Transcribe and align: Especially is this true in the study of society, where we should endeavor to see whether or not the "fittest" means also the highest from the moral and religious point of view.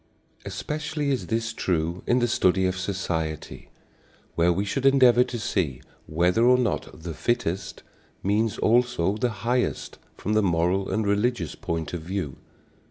Especially 0.45 1.11
is 1.11 1.27
this 1.27 1.53
true 1.53 2.01
in 2.07 2.17
the 2.17 2.27
study 2.27 2.65
of 2.65 2.75
society, 2.75 3.69
where 4.33 4.51
we 4.51 4.65
should 4.65 4.83
endeavor 4.83 5.23
to 5.23 5.37
see 5.37 5.79
whether 6.07 6.43
or 6.43 6.57
not 6.57 7.03
the 7.03 7.13
"fittest" 7.13 7.83
means 8.23 8.57
also 8.57 9.15
the 9.15 9.29
highest 9.45 9.99
from 10.17 10.33
the 10.33 10.41
moral 10.41 10.89
and 10.89 11.05
religious 11.05 11.53
point 11.53 11.93
of 11.93 12.01
view. 12.01 12.37